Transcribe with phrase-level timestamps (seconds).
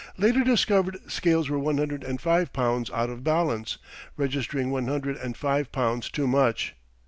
[0.17, 3.77] Later discovered scales were one hundred and five pounds out of balance,
[4.17, 6.75] registering one hundred and five pounds too much.